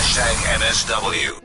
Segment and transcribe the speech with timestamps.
[0.00, 1.36] Hashtag.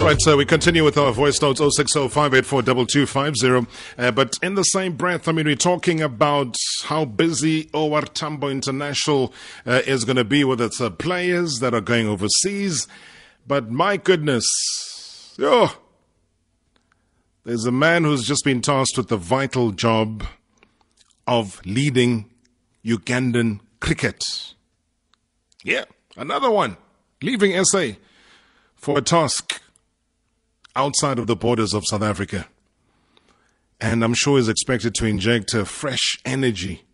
[0.00, 3.68] Right, so we continue with our voice notes 0605842250.
[3.96, 8.48] Uh, but in the same breath, I mean, we're talking about how busy OR Tambo
[8.48, 9.32] International
[9.64, 12.88] uh, is going to be with its uh, players that are going overseas.
[13.46, 15.78] But my goodness, oh,
[17.44, 20.24] there's a man who's just been tasked with the vital job
[21.28, 22.33] of leading
[22.84, 24.22] Ugandan cricket.
[25.62, 25.84] Yeah,
[26.16, 26.76] another one,
[27.22, 27.92] leaving SA
[28.74, 29.60] for a task
[30.76, 32.46] outside of the borders of South Africa.
[33.80, 36.84] And I'm sure is expected to inject fresh energy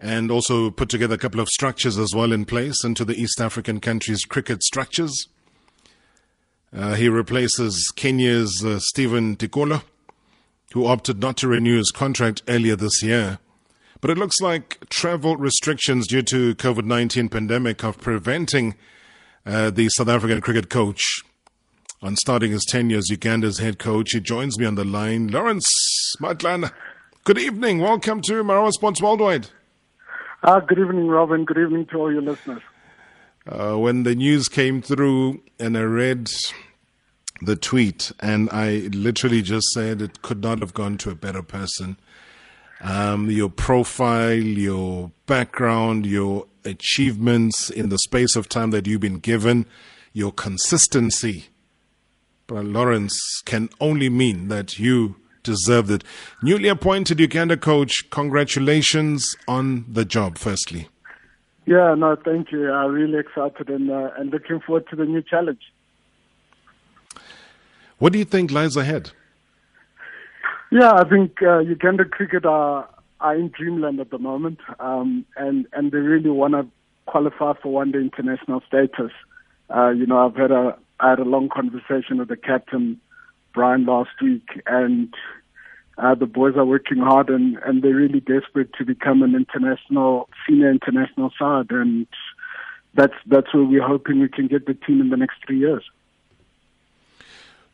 [0.00, 3.40] and also put together a couple of structures as well in place into the East
[3.40, 5.28] African countries' cricket structures.
[6.76, 9.82] Uh, he replaces Kenya's uh, Stephen Tikolo,
[10.72, 13.38] who opted not to renew his contract earlier this year.
[14.04, 18.74] But it looks like travel restrictions due to COVID-19 pandemic are preventing
[19.46, 21.22] uh, the South African cricket coach
[22.02, 24.10] on starting his tenure as Uganda's head coach.
[24.12, 25.28] He joins me on the line.
[25.28, 25.66] Lawrence
[26.20, 26.70] Mahatlane,
[27.24, 27.78] good evening.
[27.78, 29.48] Welcome to Marawa Sports Worldwide.
[30.42, 31.46] Uh, good evening, Robin.
[31.46, 32.60] Good evening to all your listeners.
[33.46, 36.30] Uh, when the news came through and I read
[37.40, 41.42] the tweet, and I literally just said it could not have gone to a better
[41.42, 41.96] person.
[42.84, 49.18] Um, your profile, your background, your achievements in the space of time that you've been
[49.18, 49.66] given,
[50.12, 51.48] your consistency
[52.46, 56.04] but Lawrence can only mean that you deserved it.
[56.42, 60.88] Newly appointed Uganda coach, congratulations on the job, firstly.
[61.66, 62.70] Yeah, no, thank you.
[62.70, 65.62] I'm really excited and, uh, and looking forward to the new challenge.
[67.98, 69.12] What do you think lies ahead?
[70.74, 72.88] Yeah, I think uh, Uganda cricket are,
[73.20, 76.66] are in dreamland at the moment, um, and and they really want to
[77.06, 79.12] qualify for one day international status.
[79.72, 83.00] Uh, you know, I've had a I had a long conversation with the captain,
[83.54, 85.14] Brian, last week, and
[85.96, 90.28] uh, the boys are working hard and, and they're really desperate to become an international,
[90.44, 91.70] senior international side.
[91.70, 92.08] And
[92.94, 95.84] that's, that's where we're hoping we can get the team in the next three years.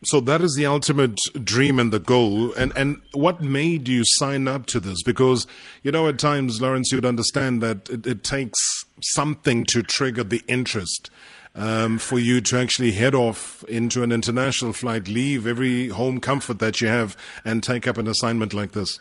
[0.02, 2.54] So that is the ultimate dream and the goal.
[2.54, 5.02] And and what made you sign up to this?
[5.02, 5.46] Because
[5.82, 8.58] you know, at times, Lawrence, you'd understand that it, it takes
[9.02, 11.10] something to trigger the interest
[11.54, 16.60] um, for you to actually head off into an international flight, leave every home comfort
[16.60, 18.98] that you have, and take up an assignment like this?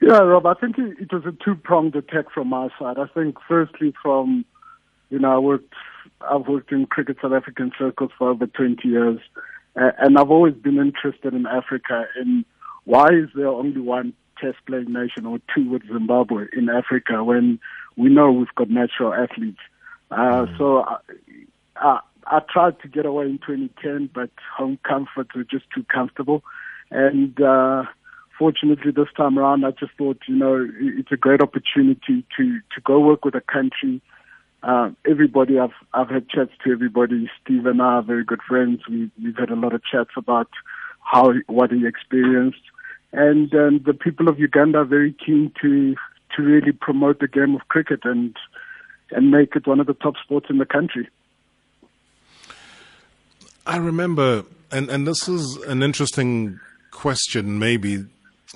[0.00, 2.98] Yeah, Rob, I think it was a two-pronged attack from my side.
[2.98, 4.44] I think, firstly, from
[5.10, 5.74] you know, I worked,
[6.20, 9.20] I've worked in cricket South African circles for over 20 years,
[9.76, 12.06] and I've always been interested in Africa.
[12.16, 12.44] and
[12.84, 17.58] why is there only one Test playing nation or two with Zimbabwe in Africa when
[17.96, 19.60] we know we've got natural athletes?
[20.10, 20.58] Uh, mm.
[20.58, 20.84] So
[21.76, 26.42] uh, I tried to get away in 2010, but home comforts were just too comfortable.
[26.90, 27.84] And uh,
[28.38, 32.80] fortunately, this time around, I just thought, you know, it's a great opportunity to to
[32.84, 34.00] go work with a country.
[34.64, 37.30] Uh, everybody, I've I've had chats to everybody.
[37.42, 38.80] Steve and I are very good friends.
[38.88, 40.48] We we've had a lot of chats about
[41.02, 42.62] how what he experienced,
[43.12, 45.94] and um, the people of Uganda are very keen to
[46.34, 48.34] to really promote the game of cricket and
[49.10, 51.10] and make it one of the top sports in the country.
[53.66, 56.58] I remember, and, and this is an interesting
[56.90, 58.06] question, maybe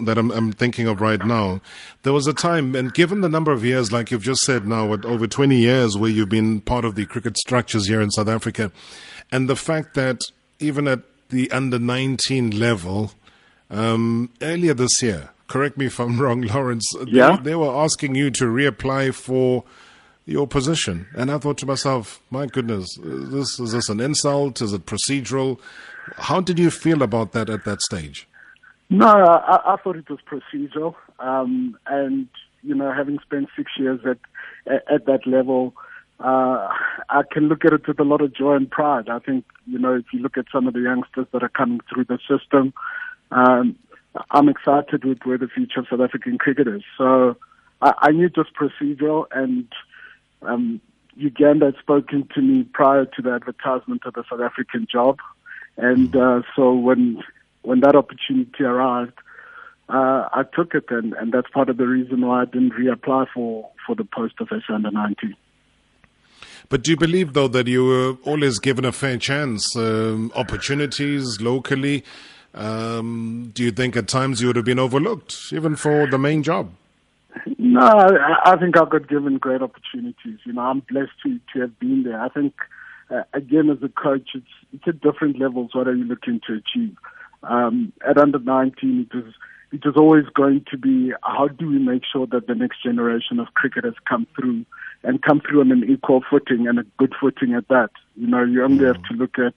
[0.00, 1.60] that I'm, I'm, thinking of right now.
[2.02, 4.86] There was a time, and given the number of years, like you've just said now,
[4.86, 8.28] with over 20 years where you've been part of the cricket structures here in South
[8.28, 8.72] Africa,
[9.30, 10.20] and the fact that
[10.58, 13.12] even at the under 19 level,
[13.70, 17.36] um, earlier this year, correct me if I'm wrong, Lawrence, yeah?
[17.36, 19.64] they, they were asking you to reapply for
[20.28, 21.06] your position.
[21.16, 24.60] And I thought to myself, my goodness, this is this an insult?
[24.60, 25.58] Is it procedural?
[26.16, 28.27] How did you feel about that at that stage?
[28.90, 30.94] No, I, I thought it was procedural.
[31.18, 32.28] Um, and,
[32.62, 34.18] you know, having spent six years at,
[34.72, 35.74] at, at that level,
[36.20, 36.68] uh,
[37.08, 39.08] I can look at it with a lot of joy and pride.
[39.08, 41.80] I think, you know, if you look at some of the youngsters that are coming
[41.92, 42.72] through the system,
[43.30, 43.76] um,
[44.30, 46.82] I'm excited with where the future of South African cricket is.
[46.96, 47.36] So
[47.82, 49.66] I, I knew was procedural and
[50.42, 50.80] um,
[51.14, 55.18] Uganda had spoken to me prior to the advertisement of the South African job,
[55.76, 57.22] and uh, so when
[57.68, 59.18] when that opportunity arrived,
[59.90, 63.26] uh, I took it, and, and that's part of the reason why I didn't reapply
[63.34, 65.36] for for the post of S under 19.
[66.70, 71.42] But do you believe, though, that you were always given a fair chance, um, opportunities
[71.42, 72.04] locally?
[72.54, 76.42] Um, do you think at times you would have been overlooked, even for the main
[76.42, 76.70] job?
[77.58, 80.38] No, I, I think I got given great opportunities.
[80.46, 82.18] You know, I'm blessed to to have been there.
[82.18, 82.54] I think
[83.10, 85.74] uh, again as a coach, it's it's at different levels.
[85.74, 86.96] What are you looking to achieve?
[87.42, 89.34] Um, at under 19, it was
[89.70, 93.38] it was always going to be how do we make sure that the next generation
[93.38, 94.64] of cricketers come through
[95.02, 97.90] and come through on an equal footing and a good footing at that.
[98.16, 99.54] You know, you only have to look at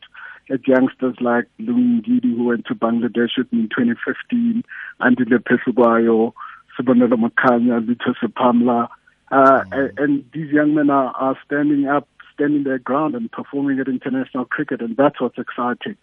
[0.49, 4.63] at youngsters like Lungi Ngidi who went to Bangladesh with me in 2015,
[4.99, 6.33] Andile Phehlukwayo,
[6.77, 8.89] Sibonelo Makhanya, Lutho Sipamla.
[9.31, 13.79] Uh, and, and these young men are, are standing up, standing their ground and performing
[13.79, 15.95] at international cricket, and that's what's exciting,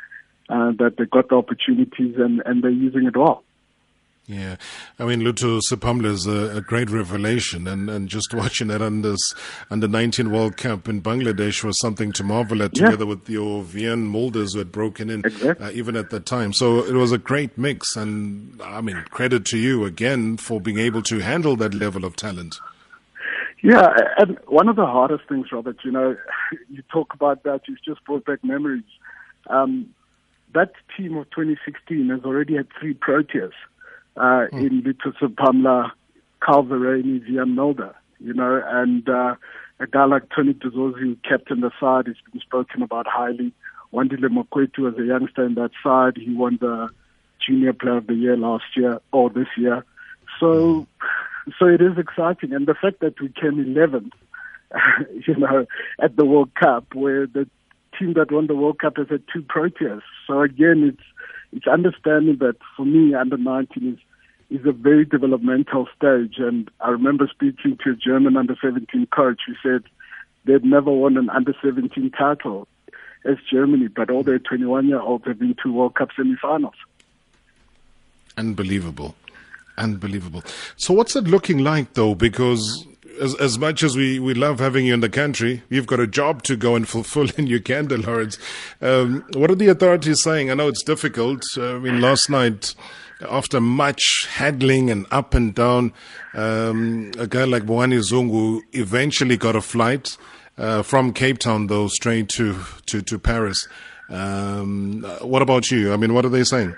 [0.49, 3.43] uh, that they got the opportunities and, and they're using it well.
[4.29, 4.57] Yeah,
[4.99, 9.15] I mean, Lutho Sipamla is a, a, great revelation, and, and just watching that under
[9.71, 13.09] under 19 World Cup in Bangladesh was something to marvel at, together yeah.
[13.09, 15.65] with your Wiaan Mulder who had broken in exactly.
[15.65, 16.53] uh, even at that time.
[16.53, 20.79] So it was a great mix, and I mean, credit to you again for being
[20.79, 22.61] able to handle that level of talent.
[23.63, 26.17] Yeah, and one of the hardest things, Robert, you know,
[26.71, 28.85] you talk about that, you've just brought back memories.
[29.49, 29.89] Um,
[30.55, 33.53] that team of 2016 has already had three Proteas
[34.17, 34.53] uh, mm.
[34.53, 35.91] in Lutho Sipamla,
[36.45, 39.35] Calvary, Wiaan Mulder, you know, and uh,
[39.81, 43.53] a guy like Tony de Zorzi, who captained the side, has been spoken about highly.
[43.93, 46.89] Wandile Makwetu as a youngster in that side, he won the
[47.45, 49.85] Junior Player of the Year last year or this year.
[50.39, 50.87] So,
[51.59, 54.13] so it is exciting, and the fact that we came 11th,
[55.27, 55.67] you know,
[56.01, 57.49] at the World Cup, where the
[57.99, 60.03] team that won the World Cup has had two Proteas.
[60.27, 61.07] So again, it's
[61.53, 63.99] it's understanding that for me, under 19 is
[64.51, 66.37] is a very developmental stage.
[66.39, 69.85] And I remember speaking to a German under 17 coach who said
[70.45, 72.67] they'd never won an under 17 title
[73.25, 76.75] as Germany, but all their 21 year olds have been to World Cup semi-finals.
[78.37, 79.15] Unbelievable.
[79.77, 80.43] Unbelievable.
[80.77, 82.15] So, what's it looking like though?
[82.15, 82.87] Because
[83.21, 86.07] as, as much as we, we love having you in the country, you've got a
[86.07, 88.39] job to go and fulfill in Uganda, Lawrence.
[88.81, 90.51] Um, what are the authorities saying?
[90.51, 91.43] I know it's difficult.
[91.57, 92.75] Uh, I mean, last night,
[93.29, 95.93] after much haggling and up and down,
[96.35, 100.17] um, a guy like Bongani Zungu eventually got a flight
[100.57, 103.67] uh, from Cape Town, though, straight to, to, to Paris.
[104.09, 105.93] Um, what about you?
[105.93, 106.75] I mean, what are they saying?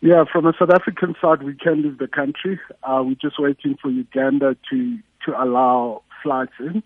[0.00, 2.58] Yeah, from a South African side, we can leave the country.
[2.82, 6.82] Uh, we're just waiting for Uganda to, to allow flights in.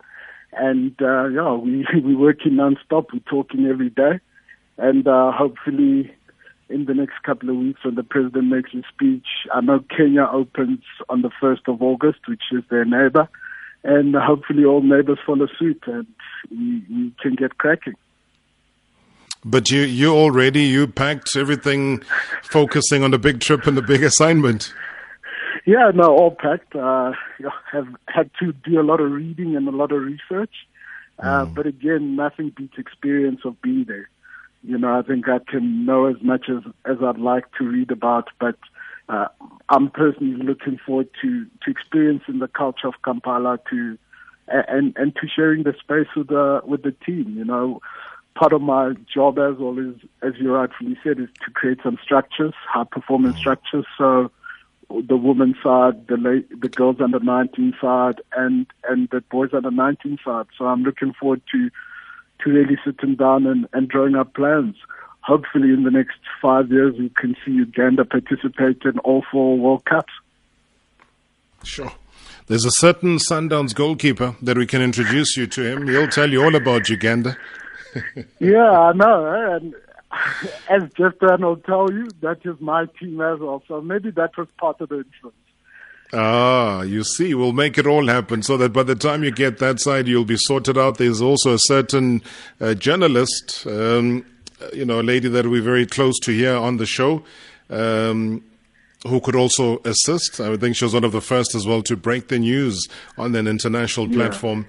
[0.53, 3.12] And uh, yeah, we, we're working non-stop.
[3.12, 4.21] We're talking every day.
[4.79, 6.12] And uh, hopefully
[6.69, 9.27] in the next couple of weeks when the president makes his speech.
[9.55, 13.29] I know Kenya opens on the 1st of August, which is their neighbor,
[13.85, 16.06] and hopefully all neighbors follow suit and
[16.50, 17.94] we, we can get cracking.
[19.44, 22.03] But you, you already, you packed everything
[22.43, 24.75] focusing on the big trip and the big assignment.
[25.66, 26.74] Yeah, no, all packed.
[26.74, 27.12] Uh,
[27.72, 30.54] have had to do a lot of reading and a lot of research.
[31.18, 31.54] Uh, mm.
[31.54, 34.08] But again, nothing beats experience of being there
[34.66, 37.92] you know, I think I can know as much as, as I'd like to read
[37.92, 38.56] about, but
[39.08, 39.28] uh,
[39.68, 43.96] I'm personally looking forward to, to experiencing the culture of Kampala to,
[44.48, 47.80] and, and to sharing the space with the, with the team, you know.
[48.34, 51.96] Part of my job as well is, as you rightfully said, is to create some
[52.02, 53.86] structures, high performance structures.
[53.96, 54.30] So
[54.88, 59.71] the women's side, the late, the girls under 19 side, and and the boys under
[59.71, 60.47] 19 side.
[60.56, 61.71] So I'm looking forward to
[62.45, 64.76] to really sitting down and, and drawing up plans.
[65.21, 69.85] Hopefully, in the next five years, we can see Uganda participate in all four World
[69.85, 70.12] Cups.
[71.64, 71.93] Sure.
[72.47, 75.88] There's a certain Sundowns goalkeeper that we can introduce you to him.
[75.88, 77.37] He'll tell you all about Uganda.
[78.38, 79.25] yeah, I know.
[79.26, 79.57] Eh?
[79.57, 79.75] And
[80.68, 83.62] as Jeff Brown will tell you, that is my team as well.
[83.68, 85.37] So maybe that was part of the influence.
[86.12, 89.58] Ah, you see, we'll make it all happen so that by the time you get
[89.58, 90.99] that side, you'll be sorted out.
[90.99, 92.23] There's also a certain
[92.61, 94.25] uh, journalist, um,
[94.73, 97.25] you know, a lady that we're very close to here on the show,
[97.70, 98.44] um,
[99.04, 100.38] who could also assist.
[100.38, 102.87] I think she was one of the first as well to break the news
[103.18, 104.66] on an international platform.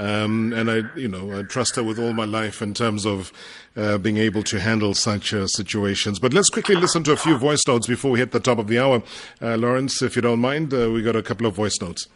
[0.00, 3.30] Um, and I, you know, I trust her with all my life in terms of
[3.76, 6.18] uh, being able to handle such uh, situations.
[6.18, 8.66] But let's quickly listen to a few voice notes before we hit the top of
[8.66, 9.02] the hour.
[9.42, 12.08] Uh, Lawrence, if you don't mind, uh, we got a couple of voice notes.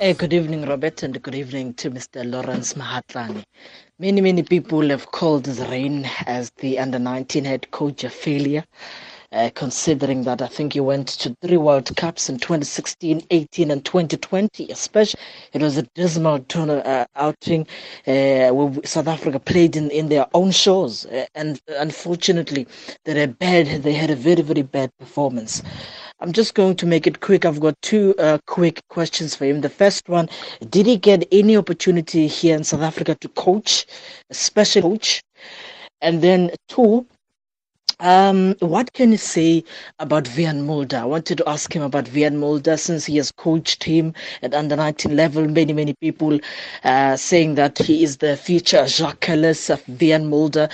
[0.00, 2.28] Hey, good evening, Robert, and good evening to Mr.
[2.28, 3.44] Lawrence Mahatlane.
[4.00, 8.64] Many, many people have called Zrain as the under 19 head coach a failure
[9.32, 13.84] uh, considering that I think he went to three World Cups in 2016, 18, and
[13.84, 14.70] 2020.
[14.70, 15.20] Especially,
[15.52, 17.62] it was a dismal uh, outing
[18.06, 22.66] uh, where South Africa played in, in their own shores, uh, and unfortunately,
[23.04, 23.82] they had bad.
[23.82, 25.62] They had a very very bad performance.
[26.20, 27.44] I'm just going to make it quick.
[27.44, 29.60] I've got two uh, quick questions for him.
[29.60, 30.28] The first one
[30.70, 33.86] Did he get any opportunity here in South Africa to coach,
[34.30, 35.22] a special coach?
[36.00, 37.06] And then, two,
[38.00, 39.64] um, what can you say
[39.98, 40.98] about Wiaan Mulder?
[40.98, 44.76] I wanted to ask him about Wiaan Mulder since he has coached him at under
[44.76, 45.48] 19 level.
[45.48, 46.38] Many, many people
[46.84, 50.68] uh, saying that he is the future Jacques Kallis of Wiaan Mulder.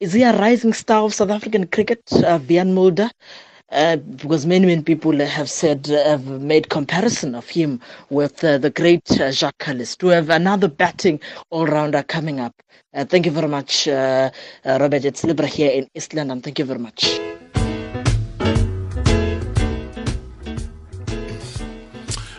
[0.00, 3.10] Is he a rising star of South African cricket, uh, Wiaan Mulder?
[3.70, 8.58] Uh, because many, many people have said, uh, have made comparison of him with uh,
[8.58, 9.96] the great uh, Jacques Kallis.
[9.98, 12.54] To have another batting all-rounder coming up.
[12.92, 15.04] Thank you very much, Robert.
[15.04, 16.42] It's Libra here in East London.
[16.42, 17.39] Thank you very much.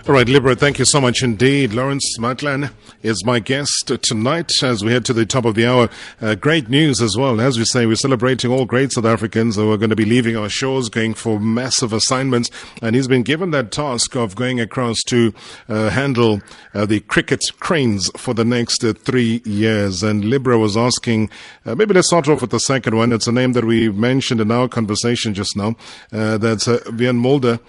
[0.08, 1.74] All right, Libra, thank you so much indeed.
[1.74, 2.72] Lawrence Mahatlane
[3.04, 5.90] is my guest tonight as we head to the top of the hour.
[6.20, 7.40] Uh, great news as well.
[7.40, 10.36] As we say, we're celebrating all great South Africans who are going to be leaving
[10.36, 12.50] our shores, going for massive assignments.
[12.82, 15.36] And he's been given that task of going across to
[15.70, 16.42] uh, handle
[16.74, 20.02] uh, the cricket cranes for the next uh, three years.
[20.02, 21.30] And Libra was asking,
[21.64, 23.14] uh, maybe let's start off with the second one.
[23.14, 25.76] It's a name that we mentioned in our conversation just now.
[26.12, 27.60] Uh, that's Wiaan Mulder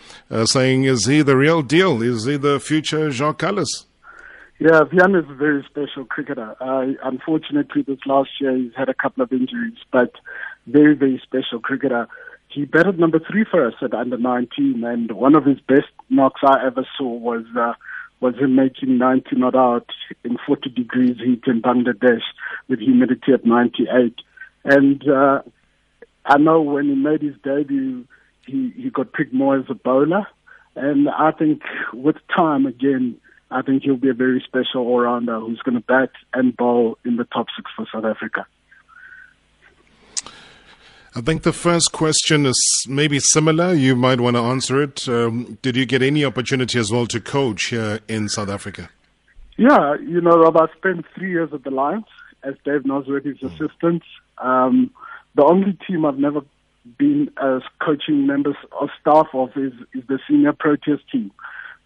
[0.47, 2.01] saying, is he the real deal?
[2.01, 3.87] Is is he the future Jacques Kallis?
[4.61, 6.55] Yeah, Wiaan is a very special cricketer.
[6.61, 10.12] Uh, unfortunately, this last year he's had a couple of injuries, but
[10.69, 12.07] very, very special cricketer.
[12.49, 16.43] He batted number three for us at under 19, and one of his best knocks
[16.45, 17.73] I ever saw was uh,
[18.21, 19.88] was him making 90 not out
[20.23, 22.23] in 40 degrees heat in Bangladesh
[22.69, 24.14] with humidity at 98.
[24.64, 25.43] And uh,
[26.25, 28.05] I know when he made his debut,
[28.47, 30.29] he, he got picked more as a bowler
[30.76, 31.62] and I think
[31.93, 33.17] with time, again,
[33.50, 36.99] I think he'll be a very special all rounder who's going to bat and bowl
[37.05, 38.47] in the top six for South Africa.
[41.14, 43.75] I think the first question is maybe similar.
[43.75, 45.07] You might want to answer it.
[45.07, 48.88] Um, did you get any opportunity as well to coach here in South Africa?
[49.59, 52.07] Yeah, you know, Rob, I spent three years at the Lions
[52.43, 53.52] as Dave Nosworthy's mm.
[53.52, 54.02] assistant.
[54.38, 54.91] Um,
[55.35, 56.41] the only team I've never
[56.99, 61.33] been as coaching members of staff of is, is the senior Proteas team.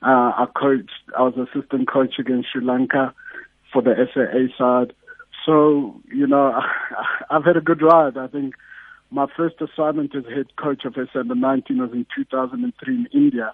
[0.03, 3.15] Uh, I coached, I was assistant coach against Sri Lanka
[3.73, 4.93] for the SAA side.
[5.45, 6.61] So, you know,
[7.31, 8.17] I've had a good ride.
[8.17, 8.55] I think
[9.11, 13.53] my first assignment as head coach of SA under 19 was in 2003 in India.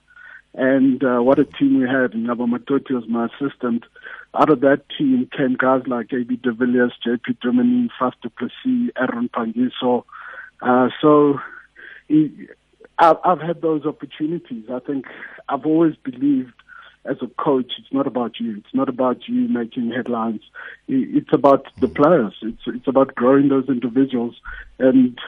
[0.55, 2.13] And uh, what a team we had.
[2.13, 3.85] Nabo Matoti was my assistant.
[4.35, 6.37] Out of that team came guys like A.B.
[6.37, 7.39] de Villiers, J.P.
[7.43, 10.05] Duminy, Faf du Plessis, Aaron Phangiso,
[10.63, 11.39] uh, so
[12.99, 14.65] I've, I've had those opportunities.
[14.71, 15.07] I think
[15.49, 16.53] I've always believed
[17.05, 18.59] as a coach, it's not about you.
[18.59, 20.41] It's not about you making headlines.
[20.87, 22.35] It's about the players.
[22.43, 24.37] It's it's about growing those individuals.
[24.79, 25.19] And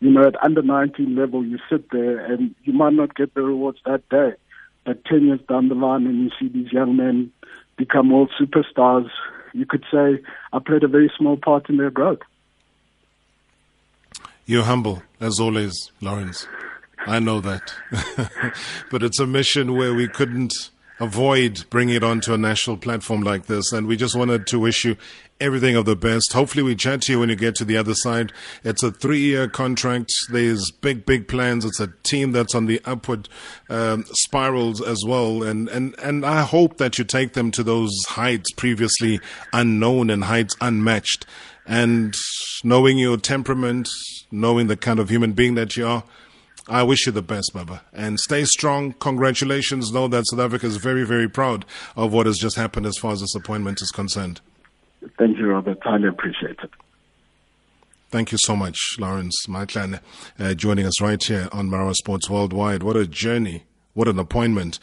[0.00, 3.42] you know, at under 19 level, you sit there and you might not get the
[3.42, 4.34] rewards that day,
[4.84, 7.32] but 10 years down the line, and you see these young men
[7.76, 9.08] become all superstars,
[9.52, 10.20] you could say
[10.52, 12.20] I played a very small part in their growth.
[14.46, 16.46] You're humble, as always, Lawrence.
[16.98, 17.74] I know that.
[18.90, 20.70] but it's a mission where we couldn't
[21.00, 23.72] avoid bringing it onto a national platform like this.
[23.72, 24.96] And we just wanted to wish you
[25.40, 26.32] everything of the best.
[26.32, 28.32] Hopefully, we chat to you when you get to the other side.
[28.62, 30.12] It's a three year contract.
[30.30, 31.64] There's big, big plans.
[31.64, 33.28] It's a team that's on the upward
[33.68, 35.42] um, spirals as well.
[35.42, 39.20] And, and, and I hope that you take them to those heights previously
[39.52, 41.26] unknown and heights unmatched.
[41.66, 42.14] And
[42.62, 43.88] knowing your temperament,
[44.30, 46.04] knowing the kind of human being that you are,
[46.68, 47.82] I wish you the best, Baba.
[47.92, 48.94] And stay strong.
[48.94, 49.92] Congratulations.
[49.92, 51.66] Know that South Africa is very, very proud
[51.96, 54.40] of what has just happened as far as this appointment is concerned.
[55.18, 55.78] Thank you, Robert.
[55.82, 56.70] Highly appreciate it.
[58.10, 60.00] Thank you so much, Lawrence Mahatlane,
[60.38, 62.82] uh, joining us right here on Marawa Sports Worldwide.
[62.82, 63.64] What a journey.
[63.94, 64.78] What an appointment.